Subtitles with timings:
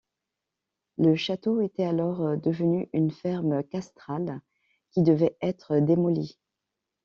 [0.97, 4.41] Le château était alors devenu une ferme castrale
[4.89, 6.39] qui devait être démolie.